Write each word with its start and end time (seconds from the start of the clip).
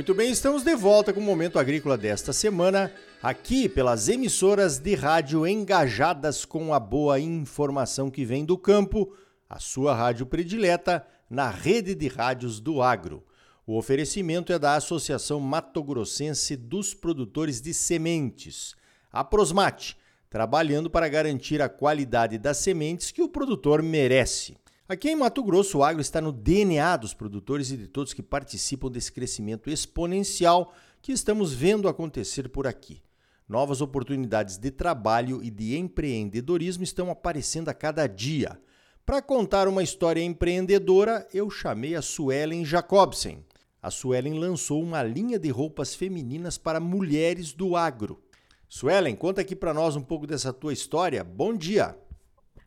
Muito 0.00 0.14
bem, 0.14 0.30
estamos 0.30 0.62
de 0.62 0.74
volta 0.74 1.12
com 1.12 1.20
o 1.20 1.22
Momento 1.22 1.58
Agrícola 1.58 1.94
desta 1.98 2.32
semana, 2.32 2.90
aqui 3.22 3.68
pelas 3.68 4.08
emissoras 4.08 4.78
de 4.78 4.94
rádio 4.94 5.46
engajadas 5.46 6.46
com 6.46 6.72
a 6.72 6.80
boa 6.80 7.20
informação 7.20 8.10
que 8.10 8.24
vem 8.24 8.42
do 8.42 8.56
campo, 8.56 9.14
a 9.46 9.60
sua 9.60 9.94
rádio 9.94 10.24
predileta 10.24 11.06
na 11.28 11.50
rede 11.50 11.94
de 11.94 12.08
rádios 12.08 12.60
do 12.60 12.80
agro. 12.80 13.22
O 13.66 13.76
oferecimento 13.76 14.54
é 14.54 14.58
da 14.58 14.74
Associação 14.74 15.38
Mato 15.38 15.84
Grossense 15.84 16.56
dos 16.56 16.94
Produtores 16.94 17.60
de 17.60 17.74
Sementes, 17.74 18.74
a 19.12 19.22
Prosmate, 19.22 19.98
trabalhando 20.30 20.88
para 20.88 21.10
garantir 21.10 21.60
a 21.60 21.68
qualidade 21.68 22.38
das 22.38 22.56
sementes 22.56 23.10
que 23.10 23.20
o 23.20 23.28
produtor 23.28 23.82
merece. 23.82 24.56
Aqui 24.90 25.08
em 25.10 25.14
Mato 25.14 25.44
Grosso, 25.44 25.78
o 25.78 25.84
agro 25.84 26.00
está 26.00 26.20
no 26.20 26.32
DNA 26.32 26.96
dos 26.96 27.14
produtores 27.14 27.70
e 27.70 27.76
de 27.76 27.86
todos 27.86 28.12
que 28.12 28.24
participam 28.24 28.90
desse 28.90 29.12
crescimento 29.12 29.70
exponencial 29.70 30.74
que 31.00 31.12
estamos 31.12 31.54
vendo 31.54 31.86
acontecer 31.86 32.48
por 32.48 32.66
aqui. 32.66 33.00
Novas 33.48 33.80
oportunidades 33.80 34.58
de 34.58 34.68
trabalho 34.72 35.44
e 35.44 35.48
de 35.48 35.78
empreendedorismo 35.78 36.82
estão 36.82 37.08
aparecendo 37.08 37.68
a 37.68 37.72
cada 37.72 38.04
dia. 38.08 38.60
Para 39.06 39.22
contar 39.22 39.68
uma 39.68 39.84
história 39.84 40.24
empreendedora, 40.24 41.24
eu 41.32 41.48
chamei 41.48 41.94
a 41.94 42.02
Suelen 42.02 42.64
Jacobsen. 42.64 43.46
A 43.80 43.92
Suelen 43.92 44.40
lançou 44.40 44.82
uma 44.82 45.04
linha 45.04 45.38
de 45.38 45.50
roupas 45.50 45.94
femininas 45.94 46.58
para 46.58 46.80
mulheres 46.80 47.52
do 47.52 47.76
agro. 47.76 48.20
Suelen, 48.68 49.14
conta 49.14 49.40
aqui 49.40 49.54
para 49.54 49.72
nós 49.72 49.94
um 49.94 50.02
pouco 50.02 50.26
dessa 50.26 50.52
tua 50.52 50.72
história. 50.72 51.22
Bom 51.22 51.54
dia! 51.54 51.96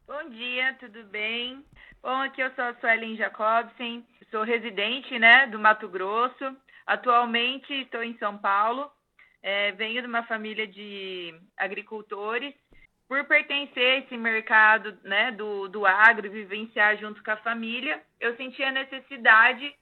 Bom 0.07 0.29
dia, 0.29 0.73
tudo 0.79 1.03
bem? 1.07 1.65
Bom, 2.03 2.19
aqui 2.19 2.41
eu 2.41 2.51
sou 2.51 2.65
a 2.65 2.73
Suelen 2.73 3.15
Jacobsen, 3.15 4.05
sou 4.29 4.43
residente 4.43 5.17
né, 5.17 5.47
do 5.47 5.57
Mato 5.57 5.87
Grosso. 5.87 6.53
Atualmente 6.85 7.73
estou 7.73 8.03
em 8.03 8.17
São 8.17 8.37
Paulo. 8.37 8.91
É, 9.41 9.71
venho 9.71 10.01
de 10.01 10.07
uma 10.09 10.23
família 10.23 10.67
de 10.67 11.33
agricultores. 11.55 12.53
Por 13.07 13.23
pertencer 13.23 13.81
a 13.81 13.97
esse 13.99 14.17
mercado 14.17 14.97
né, 15.03 15.31
do, 15.31 15.69
do 15.69 15.85
agro 15.85 16.29
vivenciar 16.29 16.97
junto 16.97 17.23
com 17.23 17.31
a 17.31 17.37
família, 17.37 18.03
eu 18.19 18.35
senti 18.35 18.61
a 18.61 18.71
necessidade 18.73 19.73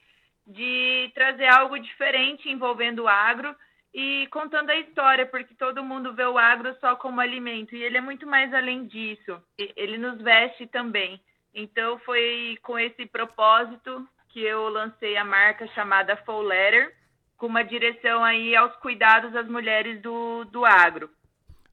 de 0.46 1.12
trazer 1.16 1.48
algo 1.48 1.80
diferente 1.80 2.52
envolvendo 2.52 3.06
o 3.06 3.08
agro 3.08 3.56
e 3.92 4.28
contando 4.28 4.70
a 4.70 4.76
história, 4.78 5.26
porque 5.26 5.56
todo 5.56 5.84
mundo 5.84 6.14
vê 6.14 6.26
o 6.26 6.38
agro 6.38 6.78
só 6.80 6.96
como 6.96 7.20
alimento 7.20 7.76
e 7.76 7.82
ele 7.82 7.98
é 7.98 8.02
muito 8.02 8.28
mais 8.28 8.54
além 8.54 8.86
disso. 8.86 9.42
Ele 9.58 9.98
nos 9.98 10.22
veste 10.22 10.68
também. 10.68 11.20
Então 11.54 12.00
foi 12.00 12.58
com 12.62 12.80
esse 12.80 13.06
propósito 13.06 14.08
que 14.30 14.42
eu 14.42 14.70
lancei 14.70 15.18
a 15.18 15.26
marca 15.26 15.68
chamada 15.68 16.16
Full 16.26 16.42
Letter, 16.42 16.96
com 17.38 17.48
uma 17.48 17.64
direção 17.64 18.24
aí 18.24 18.56
aos 18.56 18.76
cuidados 18.78 19.34
das 19.34 19.48
mulheres 19.48 20.02
do, 20.02 20.46
do 20.46 20.64
agro. 20.64 21.10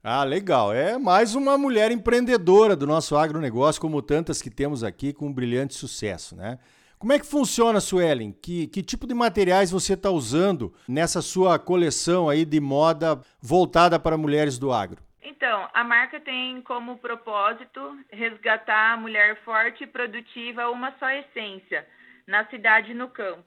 Ah, 0.02 0.24
legal. 0.24 0.72
É 0.72 0.96
mais 0.96 1.34
uma 1.34 1.58
mulher 1.58 1.90
empreendedora 1.90 2.74
do 2.74 2.86
nosso 2.86 3.16
agronegócio, 3.16 3.80
como 3.80 4.00
tantas 4.00 4.40
que 4.40 4.50
temos 4.50 4.82
aqui, 4.82 5.12
com 5.12 5.26
um 5.26 5.32
brilhante 5.32 5.74
sucesso, 5.74 6.34
né? 6.34 6.58
Como 6.98 7.12
é 7.12 7.18
que 7.18 7.26
funciona, 7.26 7.78
Suelen? 7.78 8.32
Que, 8.32 8.66
que 8.66 8.82
tipo 8.82 9.06
de 9.06 9.14
materiais 9.14 9.70
você 9.70 9.94
está 9.94 10.10
usando 10.10 10.74
nessa 10.88 11.22
sua 11.22 11.56
coleção 11.56 12.28
aí 12.28 12.44
de 12.44 12.58
moda 12.60 13.20
voltada 13.40 14.00
para 14.00 14.16
mulheres 14.16 14.58
do 14.58 14.72
agro? 14.72 15.07
Então, 15.28 15.68
a 15.74 15.84
marca 15.84 16.18
tem 16.18 16.62
como 16.62 16.96
propósito 16.96 18.02
resgatar 18.10 18.94
a 18.94 18.96
mulher 18.96 19.36
forte 19.44 19.84
e 19.84 19.86
produtiva 19.86 20.70
uma 20.70 20.90
só 20.98 21.10
essência, 21.10 21.86
na 22.26 22.46
cidade 22.46 22.92
e 22.92 22.94
no 22.94 23.10
campo. 23.10 23.44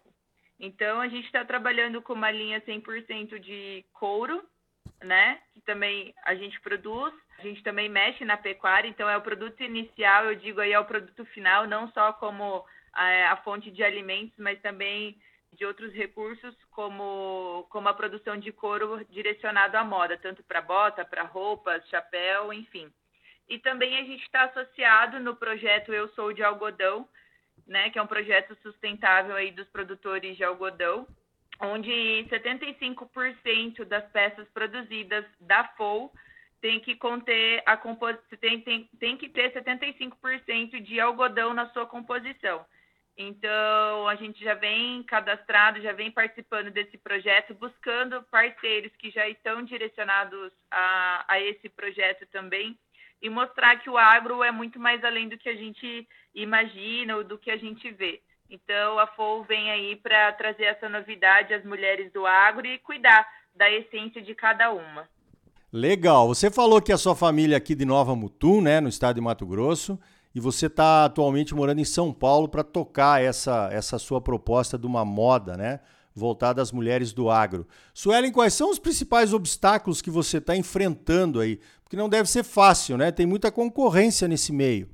Então, 0.60 1.02
a 1.02 1.08
gente 1.08 1.26
está 1.26 1.44
trabalhando 1.44 2.00
com 2.00 2.14
uma 2.14 2.30
linha 2.30 2.62
100% 2.62 3.40
de 3.40 3.84
couro, 3.94 4.44
né? 5.04 5.40
Que 5.56 5.62
também 5.62 6.14
a 6.24 6.36
gente 6.36 6.62
produz. 6.62 7.12
A 7.40 7.42
gente 7.42 7.64
também 7.64 7.90
mexe 7.90 8.24
na 8.24 8.38
pecuária, 8.38 8.88
então 8.88 9.10
é 9.10 9.18
o 9.18 9.22
produto 9.22 9.60
inicial, 9.64 10.26
eu 10.26 10.36
digo 10.36 10.62
aí, 10.62 10.74
é 10.74 10.80
o 10.80 10.86
produto 10.86 11.26
final, 11.26 11.66
não 11.66 11.92
só 11.94 12.14
como 12.14 12.64
a, 12.94 13.32
a 13.32 13.38
fonte 13.38 13.72
de 13.72 13.84
alimentos, 13.84 14.38
mas 14.38 14.62
também 14.62 15.18
de 15.62 15.66
outros 15.66 15.94
recursos, 15.94 16.56
como, 16.72 17.68
como 17.70 17.88
a 17.88 17.94
produção 17.94 18.36
de 18.36 18.52
couro 18.52 19.06
direcionado 19.12 19.78
à 19.78 19.84
moda, 19.84 20.18
tanto 20.18 20.42
para 20.44 20.60
bota, 20.60 21.06
para 21.06 21.22
roupas, 21.22 21.88
chapéu, 21.88 22.52
enfim. 22.52 22.92
E 23.48 23.60
também 23.60 23.96
a 23.96 24.04
gente 24.04 24.24
está 24.24 24.46
associado 24.46 25.20
no 25.20 25.36
projeto 25.36 25.94
Eu 25.94 26.08
Sou 26.16 26.34
de 26.34 26.42
Algodão, 26.42 27.08
né, 27.68 27.92
que 27.92 28.00
é 28.00 28.02
um 28.02 28.08
projeto 28.08 28.58
sustentável 28.64 29.36
aí 29.36 29.52
dos 29.52 29.68
produtores 29.68 30.36
de 30.36 30.44
algodão, 30.44 31.08
onde 31.60 32.26
75% 32.28 33.86
das 33.86 34.10
peças 34.10 34.48
produzidas 34.50 35.24
da 35.40 35.64
FOU 35.78 36.12
tem 36.60 36.80
que 36.80 36.96
conter 36.96 37.62
a 37.68 37.78
composição, 37.78 38.40
tem, 38.40 38.62
tem, 38.62 38.90
tem 39.00 39.16
que 39.16 39.30
ter 39.30 39.54
75% 39.54 40.82
de 40.82 41.00
algodão 41.00 41.54
na 41.54 41.70
sua 41.70 41.86
composição. 41.86 42.66
Então, 43.18 44.08
a 44.08 44.16
gente 44.16 44.44
já 44.44 44.54
vem 44.54 45.04
cadastrado, 45.04 45.82
já 45.82 45.92
vem 45.92 46.10
participando 46.10 46.72
desse 46.72 46.98
projeto, 46.98 47.54
buscando 47.54 48.24
parceiros 48.32 48.92
que 48.98 49.12
já 49.12 49.28
estão 49.28 49.64
direcionados 49.64 50.52
a, 50.72 51.26
a 51.28 51.40
esse 51.40 51.70
projeto 51.70 52.26
também 52.32 52.78
e 53.22 53.30
mostrar 53.30 53.78
que 53.78 53.90
o 53.90 53.98
agro 53.98 54.44
é 54.44 54.52
muito 54.52 54.80
mais 54.80 55.04
além 55.04 55.30
do 55.30 55.38
que 55.38 55.50
a 55.50 55.56
gente 55.56 56.08
imagina 56.34 57.18
ou 57.18 57.24
do 57.24 57.38
que 57.38 57.52
a 57.52 57.58
gente 57.58 57.92
vê. 57.92 58.22
Então, 58.50 59.00
a 59.00 59.08
FOU 59.08 59.44
vem 59.44 59.72
aí 59.72 59.96
para 59.96 60.34
trazer 60.34 60.64
essa 60.64 60.90
novidade 60.90 61.54
às 61.54 61.64
mulheres 61.64 62.12
do 62.12 62.26
agro 62.26 62.66
e 62.66 62.80
cuidar 62.80 63.26
da 63.56 63.70
essência 63.70 64.22
de 64.22 64.34
cada 64.34 64.72
uma. 64.72 65.08
Legal. 65.72 66.28
Você 66.28 66.52
falou 66.52 66.82
que 66.82 66.92
a 66.92 66.98
sua 66.98 67.16
família 67.16 67.56
é 67.56 67.58
aqui 67.58 67.76
de 67.76 67.86
Nova 67.86 68.14
Mutum, 68.16 68.62
né, 68.62 68.82
no 68.82 68.90
estado 68.90 69.16
de 69.16 69.22
Mato 69.22 69.46
Grosso, 69.46 69.98
e 70.34 70.40
você 70.40 70.68
está 70.68 71.06
atualmente 71.06 71.54
morando 71.54 71.80
em 71.80 71.86
São 71.86 72.14
Paulo 72.14 72.48
para 72.48 72.64
tocar 72.64 73.22
essa, 73.22 73.70
essa 73.72 74.00
sua 74.00 74.22
proposta 74.22 74.78
de 74.78 74.88
uma 74.88 75.04
moda, 75.04 75.58
né? 75.58 75.80
Voltada 76.14 76.62
às 76.62 76.72
mulheres 76.72 77.14
do 77.14 77.30
agro. 77.30 77.68
Suelen, 77.94 78.32
quais 78.32 78.54
são 78.54 78.70
os 78.70 78.80
principais 78.80 79.34
obstáculos 79.34 80.02
que 80.02 80.10
você 80.10 80.38
está 80.38 80.56
enfrentando 80.56 81.40
aí? 81.40 81.60
Porque 81.84 81.96
não 81.96 82.10
deve 82.10 82.30
ser 82.30 82.44
fácil, 82.44 82.98
né? 82.98 83.12
Tem 83.12 83.26
muita 83.26 83.52
concorrência 83.52 84.28
nesse 84.28 84.52
meio. 84.52 84.90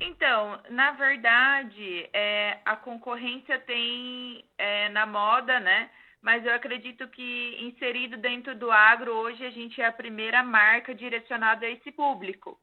Então, 0.00 0.58
na 0.70 0.92
verdade, 0.92 2.08
é, 2.12 2.58
a 2.64 2.76
concorrência 2.76 3.58
tem 3.60 4.44
é, 4.56 4.88
na 4.90 5.04
moda, 5.06 5.58
né? 5.58 5.90
Mas 6.22 6.44
eu 6.44 6.52
acredito 6.52 7.06
que 7.08 7.56
inserido 7.60 8.16
dentro 8.16 8.54
do 8.54 8.70
agro, 8.70 9.12
hoje 9.12 9.44
a 9.44 9.50
gente 9.50 9.80
é 9.80 9.86
a 9.86 9.92
primeira 9.92 10.42
marca 10.42 10.94
direcionada 10.94 11.66
a 11.66 11.70
esse 11.70 11.90
público. 11.92 12.58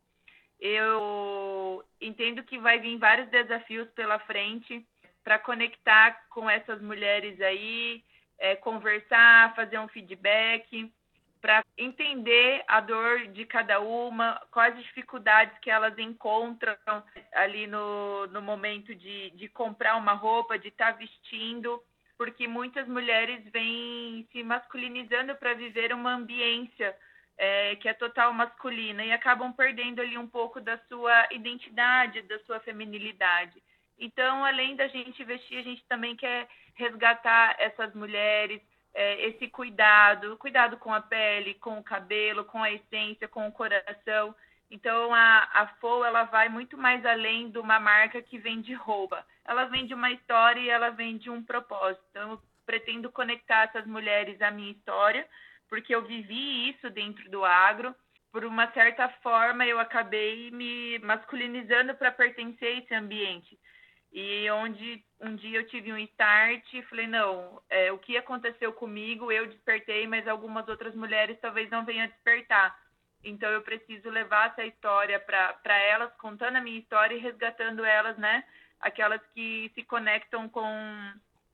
Eu 0.59 1.83
entendo 1.99 2.43
que 2.43 2.57
vai 2.57 2.79
vir 2.79 2.97
vários 2.97 3.29
desafios 3.29 3.89
pela 3.91 4.19
frente 4.19 4.85
para 5.23 5.39
conectar 5.39 6.27
com 6.29 6.49
essas 6.49 6.81
mulheres 6.81 7.39
aí, 7.41 8.03
é, 8.37 8.55
conversar, 8.55 9.55
fazer 9.55 9.79
um 9.79 9.87
feedback, 9.87 10.91
para 11.45 11.63
entender 11.77 12.63
a 12.67 12.79
dor 12.79 13.27
de 13.27 13.45
cada 13.45 13.79
uma, 13.79 14.41
quais 14.49 14.75
as 14.75 14.83
dificuldades 14.83 15.55
que 15.59 15.69
elas 15.69 15.95
encontram 15.99 16.75
ali 17.33 17.67
no, 17.67 18.25
no 18.27 18.41
momento 18.41 18.95
de, 18.95 19.29
de 19.31 19.47
comprar 19.49 19.95
uma 19.95 20.13
roupa, 20.13 20.57
de 20.57 20.69
estar 20.69 20.93
tá 20.93 20.97
vestindo, 20.97 21.79
porque 22.17 22.47
muitas 22.47 22.87
mulheres 22.87 23.43
vêm 23.51 24.27
se 24.31 24.41
masculinizando 24.41 25.35
para 25.35 25.53
viver 25.53 25.93
uma 25.93 26.15
ambiência 26.15 26.95
é, 27.37 27.75
que 27.75 27.87
é 27.87 27.93
total 27.93 28.33
masculina 28.33 29.03
e 29.03 29.11
acabam 29.11 29.51
perdendo 29.53 30.01
ali 30.01 30.17
um 30.17 30.27
pouco 30.27 30.61
da 30.61 30.77
sua 30.87 31.27
identidade, 31.31 32.21
da 32.23 32.39
sua 32.39 32.59
feminilidade. 32.59 33.61
Então, 33.97 34.43
além 34.43 34.75
da 34.75 34.87
gente 34.87 35.23
vestir, 35.23 35.59
a 35.59 35.63
gente 35.63 35.83
também 35.87 36.15
quer 36.15 36.47
resgatar 36.75 37.55
essas 37.59 37.93
mulheres, 37.93 38.61
é, 38.93 39.27
esse 39.27 39.47
cuidado, 39.47 40.37
cuidado 40.37 40.77
com 40.77 40.93
a 40.93 41.01
pele, 41.01 41.53
com 41.55 41.79
o 41.79 41.83
cabelo, 41.83 42.45
com 42.45 42.61
a 42.61 42.71
essência, 42.71 43.27
com 43.27 43.47
o 43.47 43.51
coração. 43.51 44.35
Então, 44.69 45.13
a, 45.13 45.49
a 45.53 45.67
FO, 45.79 46.03
ela 46.03 46.23
vai 46.23 46.49
muito 46.49 46.77
mais 46.77 47.05
além 47.05 47.49
de 47.49 47.57
uma 47.57 47.79
marca 47.79 48.21
que 48.21 48.37
vende 48.37 48.73
roupa. 48.73 49.25
Ela 49.45 49.65
vende 49.65 49.93
uma 49.93 50.11
história 50.11 50.59
e 50.59 50.69
ela 50.69 50.89
vende 50.89 51.29
um 51.29 51.43
propósito. 51.43 52.03
Então, 52.09 52.31
eu 52.31 52.41
pretendo 52.65 53.11
conectar 53.11 53.63
essas 53.63 53.85
mulheres 53.85 54.41
à 54.41 54.49
minha 54.49 54.71
história, 54.71 55.27
porque 55.69 55.93
eu 55.93 56.03
vivi 56.03 56.69
isso 56.69 56.89
dentro 56.89 57.29
do 57.29 57.43
agro. 57.43 57.95
Por 58.31 58.43
uma 58.45 58.71
certa 58.73 59.07
forma, 59.23 59.65
eu 59.65 59.79
acabei 59.79 60.51
me 60.51 60.99
masculinizando 60.99 61.95
para 61.95 62.11
pertencer 62.11 62.75
a 62.75 62.79
esse 62.79 62.93
ambiente. 62.93 63.57
E 64.11 64.49
onde 64.51 65.03
um 65.21 65.35
dia 65.35 65.59
eu 65.59 65.67
tive 65.67 65.91
um 65.91 65.97
start 65.97 66.73
e 66.73 66.81
falei, 66.83 67.07
não, 67.07 67.61
é, 67.69 67.91
o 67.91 67.97
que 67.97 68.17
aconteceu 68.17 68.71
comigo, 68.73 69.31
eu 69.31 69.47
despertei, 69.47 70.07
mas 70.07 70.27
algumas 70.27 70.67
outras 70.67 70.95
mulheres 70.95 71.37
talvez 71.41 71.69
não 71.69 71.85
venham 71.85 72.05
a 72.05 72.07
despertar. 72.07 72.77
Então 73.23 73.49
eu 73.49 73.61
preciso 73.61 74.09
levar 74.09 74.51
essa 74.51 74.65
história 74.65 75.19
para 75.19 75.77
elas, 75.77 76.13
contando 76.17 76.57
a 76.57 76.61
minha 76.61 76.79
história 76.79 77.15
e 77.15 77.19
resgatando 77.19 77.83
elas, 77.83 78.17
né? 78.17 78.43
Aquelas 78.79 79.21
que 79.33 79.71
se 79.75 79.83
conectam 79.83 80.47
com 80.47 80.63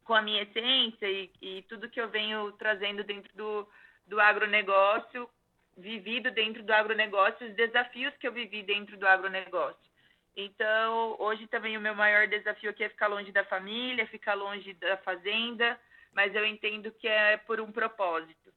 com 0.03 0.15
a 0.15 0.21
minha 0.21 0.43
essência 0.43 1.09
e, 1.09 1.31
e 1.41 1.61
tudo 1.69 1.89
que 1.89 2.01
eu 2.01 2.09
venho 2.09 2.51
trazendo 2.53 3.03
dentro 3.03 3.33
do, 3.35 3.67
do 4.07 4.19
agronegócio, 4.19 5.29
vivido 5.77 6.31
dentro 6.31 6.63
do 6.63 6.73
agronegócio, 6.73 7.47
os 7.47 7.55
desafios 7.55 8.13
que 8.19 8.27
eu 8.27 8.31
vivi 8.31 8.63
dentro 8.63 8.97
do 8.97 9.07
agronegócio. 9.07 9.91
Então, 10.35 11.15
hoje 11.19 11.47
também 11.47 11.77
o 11.77 11.81
meu 11.81 11.95
maior 11.95 12.27
desafio 12.27 12.69
aqui 12.69 12.83
é 12.83 12.89
ficar 12.89 13.07
longe 13.07 13.31
da 13.31 13.43
família, 13.45 14.07
ficar 14.07 14.33
longe 14.33 14.73
da 14.73 14.97
fazenda, 14.97 15.77
mas 16.13 16.33
eu 16.33 16.45
entendo 16.45 16.91
que 16.91 17.07
é 17.07 17.37
por 17.37 17.59
um 17.59 17.71
propósito. 17.71 18.51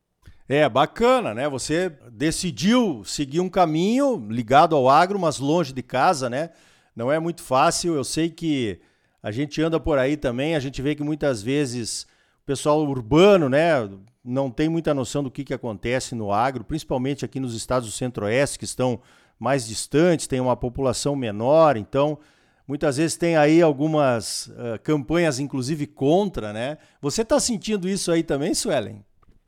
É, 0.49 0.69
bacana, 0.69 1.33
né? 1.33 1.49
Você 1.49 1.89
decidiu 2.11 3.03
seguir 3.05 3.41
um 3.41 3.49
caminho 3.49 4.27
ligado 4.31 4.77
ao 4.77 4.89
agro, 4.89 5.19
mas 5.19 5.39
longe 5.39 5.73
de 5.73 5.83
casa, 5.83 6.29
né? 6.29 6.51
Não 6.95 7.11
é 7.11 7.19
muito 7.19 7.43
fácil. 7.43 7.95
Eu 7.95 8.05
sei 8.05 8.31
que 8.31 8.81
a 9.23 9.31
gente 9.31 9.61
anda 9.63 9.81
por 9.81 9.99
aí 9.99 10.17
também, 10.17 10.55
a 10.55 10.61
gente 10.61 10.83
vê 10.83 10.95
que 10.95 11.03
muitas 11.03 11.43
vezes 11.43 12.07
pessoal 12.47 12.81
urbano, 12.81 13.49
né, 13.49 13.89
não 14.25 14.51
tem 14.51 14.69
muita 14.69 14.95
noção 14.95 15.23
do 15.23 15.31
que, 15.31 15.45
que 15.45 15.55
acontece 15.55 16.15
no 16.15 16.33
agro, 16.33 16.65
principalmente 16.65 17.25
aqui 17.25 17.39
nos 17.39 17.55
estados 17.55 17.89
do 17.89 17.93
Centro-Oeste, 17.93 18.59
que 18.59 18.65
estão 18.65 19.01
mais 19.39 19.67
distantes, 19.67 20.27
tem 20.27 20.41
uma 20.41 20.57
população 20.57 21.15
menor, 21.15 21.77
então 21.77 22.19
muitas 22.67 22.97
vezes 22.97 23.17
tem 23.17 23.37
aí 23.37 23.61
algumas 23.61 24.47
uh, 24.47 24.81
campanhas, 24.83 25.39
inclusive 25.39 25.87
contra, 25.87 26.53
né? 26.53 26.79
Você 27.01 27.23
está 27.23 27.39
sentindo 27.39 27.89
isso 27.89 28.11
aí 28.11 28.23
também, 28.23 28.55
Suelen? 28.55 29.05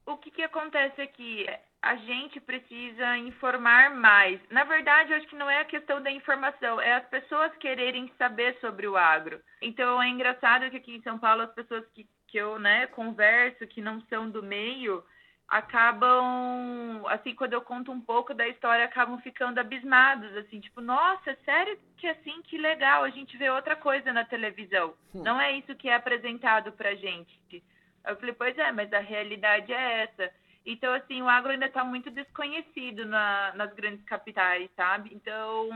O 0.07 0.17
que, 0.19 0.31
que 0.31 0.43
acontece 0.43 1.01
aqui? 1.01 1.47
A 1.83 1.97
gente 1.97 2.41
precisa 2.41 3.17
informar 3.19 3.95
mais. 3.95 4.41
Na 4.51 4.65
verdade, 4.65 5.15
acho 5.15 5.29
que 5.29 5.37
não 5.37 5.49
é 5.49 5.61
a 5.61 5.65
questão 5.65 6.03
da 6.03 6.11
informação, 6.11 6.81
é 6.81 6.95
as 6.95 7.07
pessoas 7.09 7.57
quererem 7.59 8.11
saber 8.19 8.57
sobre 8.61 8.89
o 8.89 8.97
agro. 8.97 9.41
Então 9.63 10.03
é 10.03 10.09
engraçado 10.09 10.69
que 10.71 10.77
aqui 10.77 10.97
em 10.97 11.03
São 11.03 11.19
Paulo 11.19 11.43
as 11.43 11.55
pessoas 11.55 11.85
que, 11.95 12.07
que 12.26 12.38
eu 12.38 12.58
né, 12.58 12.87
converso, 12.88 13.67
que 13.67 13.81
não 13.81 14.00
são 14.02 14.28
do 14.28 14.43
meio, 14.43 15.05
acabam, 15.49 17.05
assim, 17.06 17.34
quando 17.34 17.52
eu 17.52 17.61
conto 17.61 17.93
um 17.93 18.00
pouco 18.00 18.34
da 18.34 18.49
história, 18.49 18.84
acabam 18.84 19.19
ficando 19.20 19.58
abismados, 19.58 20.37
assim, 20.37 20.61
tipo, 20.61 20.81
nossa, 20.81 21.31
é 21.31 21.37
sério 21.44 21.78
que 21.96 22.06
assim, 22.08 22.43
que 22.43 22.58
legal, 22.58 23.05
a 23.05 23.11
gente 23.11 23.37
vê 23.37 23.49
outra 23.49 23.76
coisa 23.76 24.12
na 24.12 24.25
televisão. 24.25 24.94
Hum. 25.14 25.23
Não 25.23 25.40
é 25.40 25.52
isso 25.52 25.75
que 25.76 25.88
é 25.88 25.94
apresentado 25.94 26.73
pra 26.73 26.94
gente. 26.94 27.62
Eu 28.05 28.17
falei, 28.17 28.34
pois 28.34 28.58
é, 28.58 28.73
mas 28.73 28.93
a 28.93 28.99
realidade 28.99 29.73
é 29.73 30.02
essa. 30.02 30.31
Então, 30.64 30.93
assim, 30.94 31.23
o 31.23 31.28
agro 31.28 31.52
ainda 31.52 31.67
está 31.67 31.84
muito 31.84 32.11
desconhecido 32.11 33.06
na, 33.06 33.52
nas 33.55 33.73
grandes 33.73 34.05
capitais, 34.05 34.69
sabe? 34.75 35.11
Então, 35.14 35.69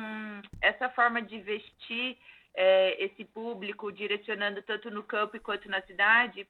essa 0.61 0.89
forma 0.91 1.23
de 1.23 1.39
vestir 1.41 2.19
é, 2.55 3.03
esse 3.05 3.25
público, 3.25 3.93
direcionando 3.93 4.63
tanto 4.63 4.91
no 4.91 5.03
campo 5.03 5.39
quanto 5.41 5.69
na 5.69 5.81
cidade, 5.83 6.47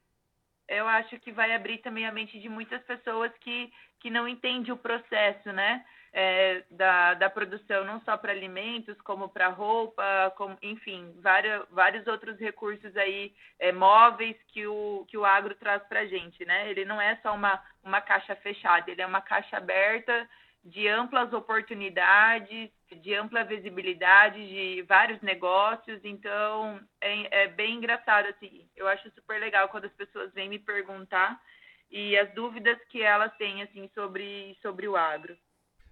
eu 0.69 0.87
acho 0.87 1.19
que 1.19 1.33
vai 1.33 1.53
abrir 1.53 1.79
também 1.79 2.07
a 2.07 2.13
mente 2.13 2.39
de 2.39 2.49
muitas 2.49 2.81
pessoas 2.85 3.33
que, 3.41 3.73
que 3.99 4.09
não 4.09 4.29
entendem 4.29 4.73
o 4.73 4.77
processo, 4.77 5.53
né? 5.53 5.85
É, 6.13 6.65
da, 6.73 7.15
da 7.15 7.31
produção, 7.31 7.85
não 7.85 8.01
só 8.01 8.17
para 8.17 8.33
alimentos, 8.33 9.01
como 9.03 9.29
para 9.29 9.47
roupa, 9.47 10.33
como, 10.37 10.59
enfim, 10.61 11.13
vários, 11.21 11.65
vários 11.71 12.05
outros 12.09 12.37
recursos 12.39 12.97
aí 12.97 13.33
é, 13.61 13.71
móveis 13.71 14.37
que 14.49 14.67
o, 14.67 15.07
que 15.09 15.17
o 15.17 15.25
agro 15.25 15.55
traz 15.55 15.81
para 15.85 16.01
a 16.01 16.07
gente, 16.07 16.45
né? 16.45 16.69
Ele 16.69 16.85
não 16.85 17.01
é 17.01 17.17
só 17.23 17.33
uma, 17.33 17.63
uma 17.85 18.01
caixa 18.01 18.35
fechada, 18.37 18.91
ele 18.91 19.03
é 19.03 19.07
uma 19.07 19.21
caixa 19.21 19.57
aberta 19.57 20.29
de 20.65 20.89
amplas 20.89 21.33
oportunidades, 21.33 22.71
de 22.97 23.15
ampla 23.15 23.45
visibilidade 23.45 24.39
de 24.47 24.83
vários 24.83 25.21
negócios. 25.23 26.01
Então, 26.05 26.81
é, 27.01 27.45
é, 27.45 27.49
bem 27.49 27.77
engraçado, 27.77 28.27
assim. 28.27 28.69
Eu 28.77 28.89
acho 28.89 29.11
super 29.11 29.41
legal 29.41 29.69
quando 29.69 29.87
as 29.87 29.93
pessoas 29.93 30.33
vêm 30.33 30.49
me 30.49 30.59
perguntar 30.59 31.41
e 31.91 32.17
as 32.17 32.33
dúvidas 32.35 32.79
que 32.89 33.03
elas 33.03 33.33
têm, 33.37 33.63
assim, 33.63 33.89
sobre, 33.95 34.57
sobre 34.63 34.87
o 34.89 34.97
agro. 34.97 35.37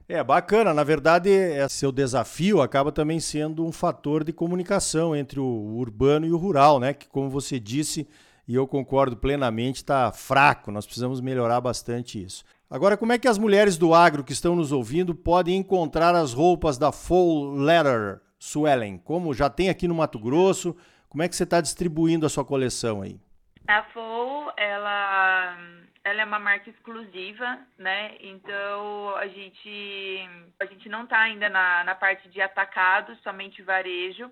É 0.08 0.24
bacana, 0.24 0.72
na 0.72 0.84
verdade, 0.84 1.30
é, 1.30 1.68
seu 1.68 1.92
desafio 1.92 2.62
acaba 2.62 2.90
também 2.90 3.20
sendo 3.20 3.66
um 3.66 3.70
fator 3.70 4.24
de 4.24 4.32
comunicação 4.32 5.14
entre 5.14 5.38
o 5.38 5.44
urbano 5.76 6.24
e 6.24 6.32
o 6.32 6.36
rural, 6.38 6.80
né? 6.80 6.94
Que, 6.94 7.06
como 7.06 7.28
você 7.28 7.60
disse, 7.60 8.08
e 8.46 8.54
eu 8.54 8.66
concordo 8.66 9.14
plenamente, 9.14 9.76
está 9.76 10.10
fraco. 10.10 10.70
Nós 10.70 10.86
precisamos 10.86 11.20
melhorar 11.20 11.60
bastante 11.60 12.22
isso. 12.22 12.42
Agora, 12.70 12.98
como 12.98 13.14
é 13.14 13.18
que 13.18 13.26
as 13.26 13.38
mulheres 13.38 13.78
do 13.78 13.94
agro 13.94 14.22
que 14.22 14.32
estão 14.32 14.54
nos 14.54 14.72
ouvindo 14.72 15.14
podem 15.14 15.56
encontrar 15.56 16.14
as 16.14 16.34
roupas 16.34 16.76
da 16.76 16.92
Full 16.92 17.54
Leather 17.54 18.20
Swellen? 18.38 18.98
Como 18.98 19.32
já 19.32 19.48
tem 19.48 19.70
aqui 19.70 19.88
no 19.88 19.94
Mato 19.94 20.18
Grosso, 20.18 20.76
como 21.08 21.22
é 21.22 21.28
que 21.28 21.34
você 21.34 21.44
está 21.44 21.62
distribuindo 21.62 22.26
a 22.26 22.28
sua 22.28 22.44
coleção 22.44 23.00
aí? 23.00 23.18
A 23.66 23.84
Full, 23.84 24.52
ela, 24.58 25.56
ela 26.04 26.20
é 26.20 26.24
uma 26.26 26.38
marca 26.38 26.68
exclusiva, 26.68 27.58
né? 27.78 28.14
Então 28.20 29.16
a 29.16 29.26
gente, 29.28 30.28
a 30.60 30.66
gente 30.66 30.90
não 30.90 31.04
está 31.04 31.20
ainda 31.20 31.48
na, 31.48 31.84
na 31.84 31.94
parte 31.94 32.28
de 32.28 32.42
atacado, 32.42 33.16
somente 33.22 33.62
varejo. 33.62 34.30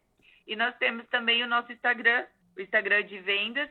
E 0.48 0.56
nós 0.56 0.76
temos 0.78 1.08
também 1.08 1.44
o 1.44 1.48
nosso 1.48 1.72
Instagram, 1.72 2.26
o 2.56 2.62
Instagram 2.62 3.04
de 3.04 3.20
vendas 3.20 3.70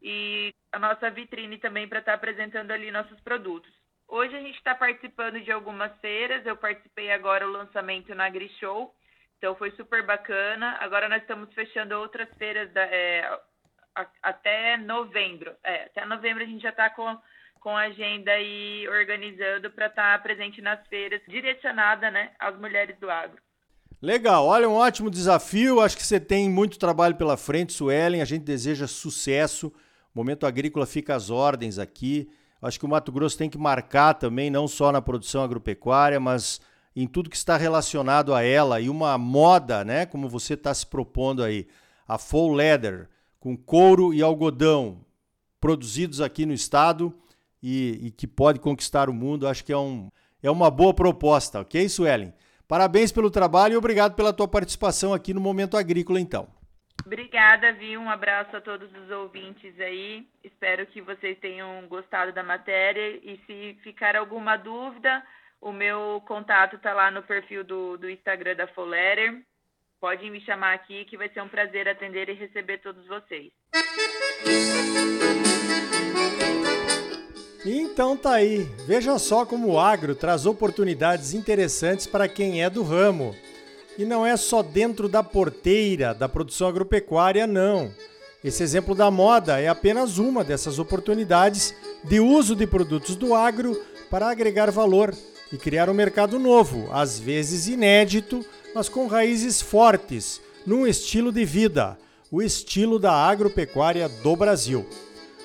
e 0.00 0.54
a 0.70 0.78
nossa 0.78 1.10
vitrine 1.10 1.58
também 1.58 1.88
para 1.88 1.98
estar 2.00 2.12
tá 2.12 2.16
apresentando 2.16 2.70
ali 2.70 2.90
nossos 2.90 3.18
produtos. 3.20 3.72
Hoje 4.08 4.36
a 4.36 4.40
gente 4.40 4.56
está 4.56 4.74
participando 4.74 5.40
de 5.40 5.50
algumas 5.50 5.96
feiras, 6.00 6.44
eu 6.44 6.56
participei 6.56 7.10
agora 7.10 7.46
o 7.46 7.50
lançamento 7.50 8.14
na 8.14 8.26
AgriShow, 8.26 8.94
então 9.38 9.56
foi 9.56 9.70
super 9.72 10.04
bacana. 10.04 10.76
Agora 10.80 11.08
nós 11.08 11.22
estamos 11.22 11.52
fechando 11.54 11.98
outras 11.98 12.28
feiras, 12.36 12.70
da, 12.72 12.82
é, 12.82 13.40
até 14.22 14.76
novembro. 14.76 15.54
É, 15.64 15.84
até 15.84 16.04
novembro 16.04 16.42
a 16.42 16.46
gente 16.46 16.62
já 16.62 16.70
está 16.70 16.90
com, 16.90 17.16
com 17.60 17.76
a 17.76 17.82
agenda 17.82 18.30
aí 18.30 18.88
organizando 18.88 19.70
para 19.70 19.86
estar 19.86 20.12
tá 20.12 20.22
presente 20.22 20.60
nas 20.60 20.86
feiras, 20.88 21.20
direcionada 21.28 22.10
né, 22.10 22.32
às 22.38 22.58
mulheres 22.58 22.98
do 22.98 23.10
agro. 23.10 23.40
Legal, 24.00 24.44
olha, 24.46 24.68
um 24.68 24.74
ótimo 24.74 25.08
desafio. 25.08 25.80
Acho 25.80 25.96
que 25.96 26.04
você 26.04 26.18
tem 26.18 26.50
muito 26.50 26.76
trabalho 26.76 27.14
pela 27.14 27.36
frente, 27.36 27.72
Suelen. 27.72 28.20
A 28.20 28.24
gente 28.24 28.42
deseja 28.42 28.88
sucesso. 28.88 29.68
O 30.12 30.18
Momento 30.18 30.44
Agrícola 30.44 30.86
fica 30.86 31.14
às 31.14 31.30
ordens 31.30 31.78
aqui. 31.78 32.28
Acho 32.60 32.80
que 32.80 32.84
o 32.84 32.88
Mato 32.88 33.12
Grosso 33.12 33.38
tem 33.38 33.48
que 33.48 33.58
marcar 33.58 34.14
também, 34.14 34.50
não 34.50 34.66
só 34.66 34.90
na 34.90 35.00
produção 35.00 35.42
agropecuária, 35.42 36.18
mas 36.18 36.60
em 36.96 37.06
tudo 37.06 37.30
que 37.30 37.36
está 37.36 37.56
relacionado 37.56 38.34
a 38.34 38.42
ela. 38.42 38.80
E 38.80 38.88
uma 38.88 39.16
moda, 39.16 39.84
né? 39.84 40.04
Como 40.04 40.28
você 40.28 40.54
está 40.54 40.74
se 40.74 40.86
propondo 40.86 41.44
aí. 41.44 41.68
A 42.06 42.18
Full 42.18 42.54
Leather 42.54 43.08
com 43.42 43.56
couro 43.56 44.14
e 44.14 44.22
algodão 44.22 45.04
produzidos 45.60 46.20
aqui 46.20 46.46
no 46.46 46.52
estado 46.52 47.12
e, 47.60 48.06
e, 48.06 48.10
que 48.12 48.24
pode 48.24 48.60
conquistar 48.60 49.10
o 49.10 49.12
mundo. 49.12 49.48
Acho 49.48 49.64
que 49.64 49.72
é, 49.72 49.76
um, 49.76 50.08
é 50.40 50.48
uma 50.48 50.70
boa 50.70 50.94
proposta, 50.94 51.60
ok, 51.60 51.88
Suelen? 51.88 52.32
Parabéns 52.68 53.10
pelo 53.10 53.32
trabalho 53.32 53.74
e 53.74 53.76
obrigado 53.76 54.14
pela 54.14 54.32
tua 54.32 54.46
participação 54.46 55.12
aqui 55.12 55.34
no 55.34 55.40
Momento 55.40 55.76
Agrícola, 55.76 56.20
então. 56.20 56.48
Obrigada, 57.04 57.72
Vi. 57.72 57.98
Um 57.98 58.08
abraço 58.08 58.56
a 58.56 58.60
todos 58.60 58.88
os 58.94 59.10
ouvintes 59.10 59.74
aí. 59.80 60.24
Espero 60.44 60.86
que 60.86 61.00
vocês 61.00 61.36
tenham 61.40 61.84
gostado 61.88 62.32
da 62.32 62.44
matéria. 62.44 63.18
E 63.24 63.40
se 63.44 63.76
ficar 63.82 64.14
alguma 64.14 64.56
dúvida, 64.56 65.20
o 65.60 65.72
meu 65.72 66.22
contato 66.28 66.76
está 66.76 66.94
lá 66.94 67.10
no 67.10 67.24
perfil 67.24 67.64
do, 67.64 67.96
do 67.96 68.08
Instagram 68.08 68.54
da 68.54 68.68
Foletter. 68.68 69.42
Podem 70.02 70.32
me 70.32 70.40
chamar 70.40 70.74
aqui 70.74 71.04
que 71.04 71.16
vai 71.16 71.28
ser 71.28 71.40
um 71.40 71.48
prazer 71.48 71.88
atender 71.88 72.28
e 72.28 72.32
receber 72.32 72.78
todos 72.78 73.06
vocês. 73.06 73.52
Então 77.64 78.16
tá 78.16 78.32
aí. 78.32 78.64
Veja 78.84 79.16
só 79.20 79.46
como 79.46 79.68
o 79.68 79.78
agro 79.78 80.16
traz 80.16 80.44
oportunidades 80.44 81.34
interessantes 81.34 82.04
para 82.04 82.26
quem 82.26 82.64
é 82.64 82.68
do 82.68 82.82
ramo. 82.82 83.32
E 83.96 84.04
não 84.04 84.26
é 84.26 84.36
só 84.36 84.60
dentro 84.60 85.08
da 85.08 85.22
porteira 85.22 86.12
da 86.12 86.28
produção 86.28 86.66
agropecuária, 86.66 87.46
não. 87.46 87.94
Esse 88.42 88.64
exemplo 88.64 88.96
da 88.96 89.08
moda 89.08 89.60
é 89.60 89.68
apenas 89.68 90.18
uma 90.18 90.42
dessas 90.42 90.80
oportunidades 90.80 91.76
de 92.02 92.18
uso 92.18 92.56
de 92.56 92.66
produtos 92.66 93.14
do 93.14 93.36
agro 93.36 93.80
para 94.10 94.28
agregar 94.28 94.68
valor 94.72 95.14
e 95.52 95.56
criar 95.56 95.88
um 95.88 95.94
mercado 95.94 96.40
novo, 96.40 96.88
às 96.90 97.20
vezes 97.20 97.68
inédito, 97.68 98.44
mas 98.74 98.88
com 98.88 99.06
raízes 99.06 99.60
fortes, 99.60 100.40
num 100.66 100.86
estilo 100.86 101.32
de 101.32 101.44
vida, 101.44 101.98
o 102.30 102.40
estilo 102.40 102.98
da 102.98 103.12
agropecuária 103.12 104.08
do 104.08 104.34
Brasil. 104.34 104.86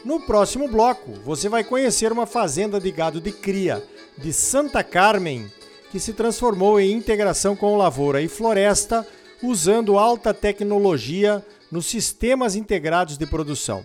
No 0.06 0.22
próximo 0.22 0.68
bloco, 0.68 1.12
você 1.26 1.50
vai 1.50 1.64
conhecer 1.64 2.12
uma 2.12 2.26
fazenda 2.26 2.80
de 2.80 2.92
gado 2.92 3.20
de 3.20 3.32
cria 3.32 3.84
de 4.18 4.32
Santa 4.32 4.84
Carmen, 4.84 5.52
que 5.92 6.00
se 6.00 6.14
transformou 6.14 6.80
em 6.80 6.92
integração 6.92 7.56
com 7.56 7.78
lavoura 7.78 8.22
e 8.22 8.28
floresta, 8.28 9.06
usando 9.44 9.98
alta 9.98 10.34
tecnologia 10.34 11.46
nos 11.72 11.86
sistemas 11.86 12.56
integrados 12.56 13.18
de 13.18 13.26
produção. 13.26 13.84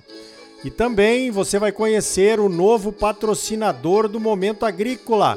E 0.65 0.71
também 0.71 1.31
você 1.31 1.59
vai 1.59 1.73
conhecer 1.73 2.39
o 2.39 2.49
novo 2.49 2.93
patrocinador 2.93 4.09
do 4.09 4.21
Momento 4.21 4.65
Agrícola, 4.65 5.37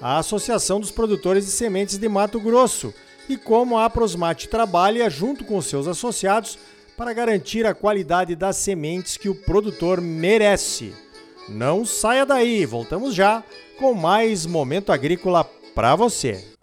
a 0.00 0.18
Associação 0.18 0.80
dos 0.80 0.90
Produtores 0.90 1.46
de 1.46 1.52
Sementes 1.52 1.96
de 1.96 2.08
Mato 2.08 2.40
Grosso, 2.40 2.92
e 3.28 3.36
como 3.36 3.78
a 3.78 3.88
Prosmate 3.88 4.48
trabalha 4.48 5.08
junto 5.08 5.44
com 5.44 5.60
seus 5.60 5.86
associados 5.86 6.58
para 6.96 7.12
garantir 7.12 7.66
a 7.66 7.74
qualidade 7.74 8.34
das 8.36 8.56
sementes 8.56 9.16
que 9.16 9.28
o 9.28 9.34
produtor 9.34 10.00
merece. 10.00 10.94
Não 11.48 11.84
saia 11.84 12.24
daí, 12.24 12.64
voltamos 12.64 13.14
já 13.14 13.42
com 13.78 13.92
mais 13.94 14.46
Momento 14.46 14.92
Agrícola 14.92 15.44
para 15.74 15.96
você. 15.96 16.53